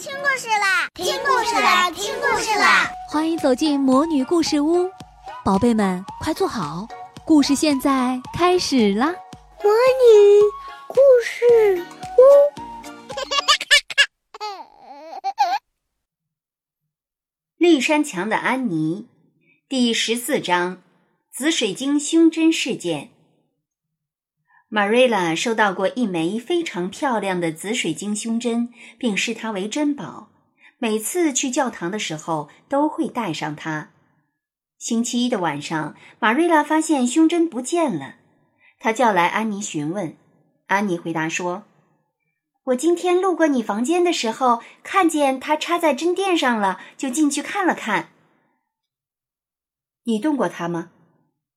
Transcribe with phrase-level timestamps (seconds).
[0.00, 0.88] 听故事啦！
[0.94, 1.90] 听故事啦！
[1.90, 2.90] 听故事啦！
[3.10, 4.90] 欢迎走进魔女故事屋，
[5.44, 6.88] 宝贝们快坐好，
[7.26, 9.08] 故事现在开始啦！
[9.62, 10.40] 魔女
[10.88, 11.84] 故事
[12.16, 12.22] 屋，
[17.58, 19.06] 绿山墙的安妮，
[19.68, 20.82] 第十四章：
[21.30, 23.10] 紫水晶胸针事件。
[24.72, 30.28] 玛瑞拉收到过一枚非常漂亮的紫水晶胸针，并视它为珍宝。
[30.78, 33.90] 每次去教堂的时候都会带上它。
[34.78, 38.14] 星期一的晚上，玛瑞拉发现胸针不见了，
[38.78, 40.16] 她叫来安妮询问。
[40.68, 41.64] 安妮回答说
[42.66, 48.10] ：“我今天路过你房间的时候，看见它插在针垫上了，就进去看了看。
[50.04, 50.92] 你动过它吗？”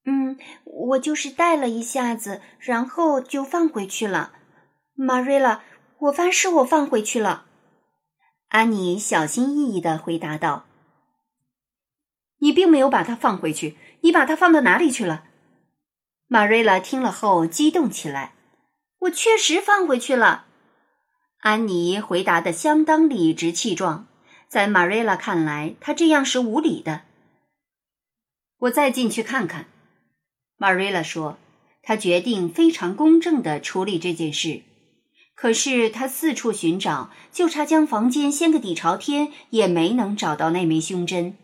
[0.05, 4.33] 嗯，我就是戴了一下子，然后就放回去了。
[4.95, 5.63] 玛瑞拉，
[5.99, 7.45] 我发誓我放回去了。
[8.49, 10.65] 安妮小心翼翼的回答道
[12.39, 15.23] ：“你并没有把它放回去，你把它放到哪里去了？”
[16.27, 18.33] 玛瑞拉听了后激动起来
[18.99, 20.45] ：“我确实放回去了。”
[21.39, 24.07] 安妮回答的相当理直气壮，
[24.47, 27.01] 在玛瑞拉看来，她这样是无理的。
[28.59, 29.67] 我再进去看看。
[30.57, 31.37] 玛瑞拉说
[31.83, 34.61] ：“她决定非常公正的处理这件事。
[35.35, 41.35] 可是他四处寻找，就差将房间掀个底朝天，也没能找到那枚胸针。”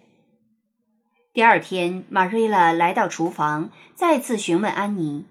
[1.33, 5.25] 第二天，玛瑞拉来到厨房，再次询问安妮。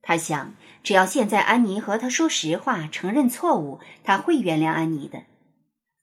[0.00, 5.24] 他想，只要现在安妮和他说实话，承认错误，他会原谅安妮的。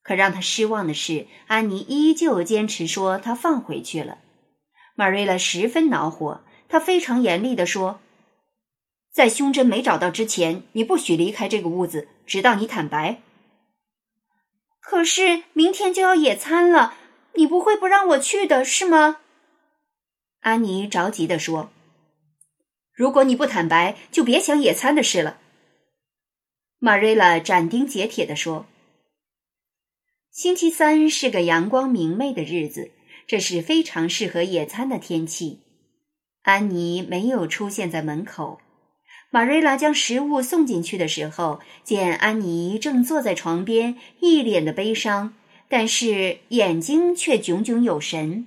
[0.03, 4.19] 可让他失望的是，安妮依旧坚持说她放回去了。
[4.95, 6.41] 玛瑞拉十分恼火。
[6.75, 8.01] 他非常严厉地说
[9.09, 13.21] ：“在胸针没找到之前，你不许离开这个屋子，直到你坦白。”
[14.83, 16.95] 可是明天就要野餐了，
[17.35, 19.21] 你不会不让我去的是吗？”
[20.43, 21.71] 安妮着急地说。
[22.91, 25.39] “如果你不坦白，就别想野餐的事了。”
[26.79, 28.65] 玛瑞拉斩钉截铁地说。
[30.29, 32.91] 星期三是个阳光明媚的日子，
[33.25, 35.61] 这是非常适合野餐的天气。
[36.45, 38.59] 安妮没有出现在门口。
[39.31, 45.33] 玛瑞拉将食物送进去的时候，见安妮正坐在床边，一脸的悲伤，
[45.67, 48.45] 但是眼睛却炯炯有神。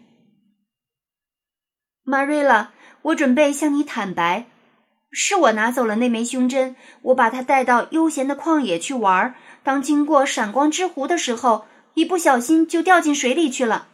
[2.05, 2.73] 玛瑞拉，
[3.03, 4.47] 我准备向你坦白，
[5.11, 9.35] 是我拿走了那枚胸针，我把它带到悠闲的旷野去玩。
[9.65, 11.65] 当经过闪光之湖的时候，
[11.95, 13.89] 一不小心就掉进水里去了。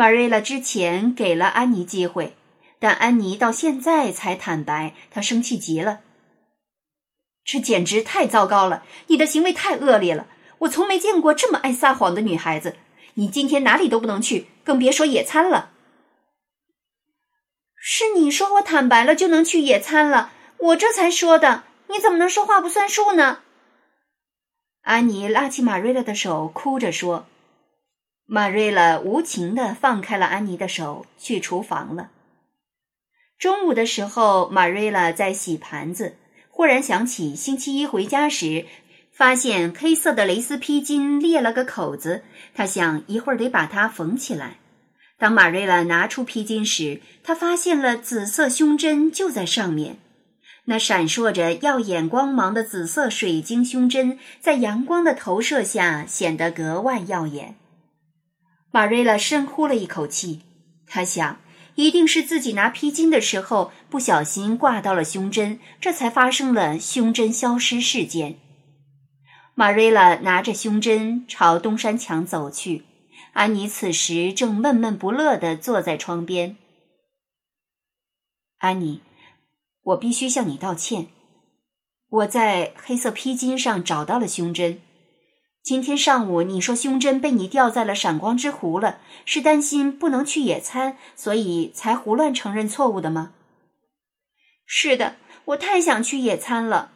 [0.00, 2.34] 玛瑞拉之前给了安妮机会，
[2.78, 6.00] 但安妮到现在才坦白，她生气极了。
[7.44, 8.82] 这简直太糟糕了！
[9.08, 10.26] 你的行为太恶劣了，
[10.60, 12.76] 我从没见过这么爱撒谎的女孩子。
[13.12, 15.72] 你今天哪里都不能去，更别说野餐了。
[17.76, 21.64] 是你说我坦白了就能去野餐了，我这才说的。
[21.88, 23.40] 你怎么能说话不算数呢？
[24.80, 27.26] 安妮拉起玛瑞拉的手，哭着说。
[28.32, 32.10] 玛瑞拉无情地放开了安妮的手，去厨房了。
[33.36, 36.14] 中午的时候，玛瑞拉在洗盘子，
[36.48, 38.66] 忽然想起星期一回家时，
[39.10, 42.22] 发现黑色的蕾丝披巾裂了个口子，
[42.54, 44.58] 她想一会儿得把它缝起来。
[45.18, 49.98] 当玛瑞拉拿出披巾时，她发现了紫色胸针就在上面，
[50.66, 57.56] 那闪烁着耀眼光芒的紫色水晶胸针，在阳光的投射下显得格外耀眼。
[58.72, 60.42] 玛瑞拉深呼了一口气，
[60.86, 61.40] 她想，
[61.74, 68.38] 一定是自己拿披巾的时候不小心挂到了胸针，这才发生了胸针消失事件。
[69.54, 72.84] 玛瑞拉拿着胸针朝东山墙走去，
[73.32, 76.56] 安妮此时正闷闷不乐地坐在窗边。
[78.58, 79.00] 安妮，
[79.82, 81.08] 我必须向你道歉，
[82.08, 84.80] 我在黑色披巾上找到了胸针。
[85.62, 93.34] 今天上午你说胸针被你掉在了闪光之湖了，是担心不能去野餐，所以才胡乱承认错误的吗？
[94.64, 96.90] 是的，我太想去野餐了。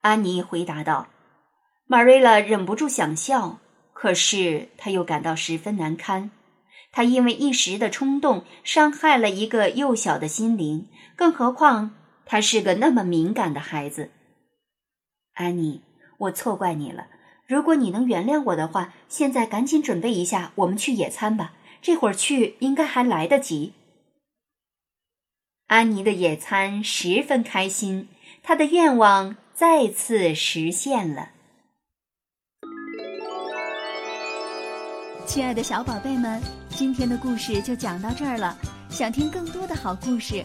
[0.00, 1.08] 安妮回答道。
[1.86, 3.58] 玛瑞拉忍不住想笑，
[3.92, 6.30] 可是她又感到十分难堪。
[6.90, 11.94] 她因为一时的冲动伤害了一个幼小的心灵，更何况
[12.24, 14.10] 她是个那么敏感的孩子。
[15.34, 15.82] 安妮。
[16.22, 17.06] 我错怪你了。
[17.46, 21.52] 如果你能原谅我的话现在赶紧准备一下我们去野餐吧。
[21.82, 23.72] 这会儿去应该还来得及。
[25.66, 28.08] 安妮的野餐十分开心
[28.42, 31.30] 她的愿望再次实现了。
[35.26, 36.40] 亲爱的小宝贝们
[36.70, 38.56] 今天的故事就讲到这儿了。
[38.92, 40.44] 想听更多的好故事